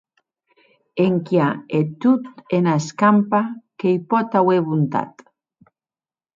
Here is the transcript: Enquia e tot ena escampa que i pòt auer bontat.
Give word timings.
Enquia 1.03 1.49
e 1.79 1.81
tot 2.07 2.25
ena 2.61 2.75
escampa 2.83 3.43
que 3.79 3.95
i 3.99 4.03
pòt 4.15 4.41
auer 4.43 4.59
bontat. 4.73 5.27